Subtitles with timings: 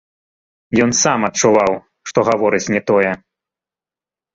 [0.85, 1.71] Ён сам адчуваў,
[2.13, 3.11] што гаворыць не тое.